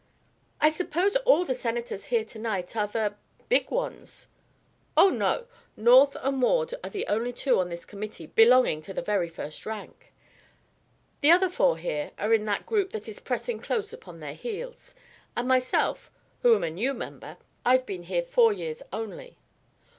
"I 0.59 0.71
suppose 0.71 1.15
all 1.17 1.45
the 1.45 1.53
Senators 1.53 2.05
here 2.05 2.25
to 2.25 2.39
night 2.39 2.75
are 2.75 2.87
the 2.87 3.13
big 3.49 3.69
ones?" 3.69 4.29
"Oh, 4.97 5.09
no; 5.11 5.45
North 5.77 6.17
and 6.23 6.41
Ward 6.41 6.73
are 6.83 6.89
the 6.89 7.05
only 7.05 7.31
two 7.31 7.59
on 7.59 7.69
this 7.69 7.85
Committee 7.85 8.25
belonging 8.25 8.81
to 8.81 8.95
the 8.95 9.03
very 9.03 9.29
first 9.29 9.63
rank. 9.63 10.11
The 11.19 11.29
other 11.29 11.49
four 11.51 11.77
here 11.77 12.13
are 12.17 12.33
in 12.33 12.45
that 12.45 12.65
group 12.65 12.93
that 12.93 13.07
is 13.07 13.19
pressing 13.19 13.59
close 13.59 13.93
upon 13.93 14.21
their 14.21 14.33
heels; 14.33 14.95
and 15.37 15.47
myself, 15.47 16.09
who 16.41 16.55
am 16.55 16.63
a 16.63 16.71
new 16.71 16.95
member: 16.95 17.37
I've 17.63 17.85
been 17.85 18.01
here 18.01 18.23
four 18.23 18.51
years 18.51 18.81
only. 18.91 19.37